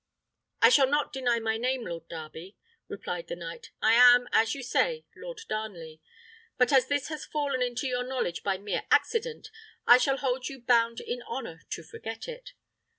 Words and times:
""I 0.63 0.69
shall 0.69 0.89
not 0.89 1.13
deny 1.13 1.37
my 1.39 1.57
name, 1.57 1.85
Lord 1.85 2.07
Darby," 2.07 2.57
replied 2.87 3.27
the 3.27 3.35
knight. 3.35 3.69
"I 3.83 3.93
am, 3.93 4.27
as 4.31 4.55
you 4.55 4.63
say, 4.63 5.05
Lord 5.15 5.41
Darnley; 5.47 6.01
but 6.57 6.73
as 6.73 6.87
this 6.87 7.09
has 7.09 7.23
fallen 7.23 7.61
into 7.61 7.85
your 7.85 8.03
knowledge 8.03 8.41
by 8.41 8.57
mere 8.57 8.83
accident, 8.89 9.51
I 9.85 9.99
shall 9.99 10.17
hold 10.17 10.49
you 10.49 10.59
bound 10.59 11.01
in 11.01 11.21
honour 11.21 11.61
to 11.69 11.83
forget 11.83 12.27
it." 12.27 12.53